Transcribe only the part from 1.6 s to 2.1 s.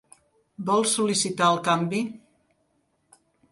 canvi?